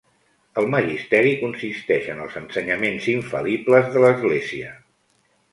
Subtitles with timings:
[0.61, 4.73] El Magisteri consisteix en els ensenyaments infal·libles de l'Església.